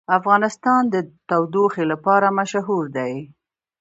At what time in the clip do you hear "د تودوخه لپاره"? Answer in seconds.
0.93-2.27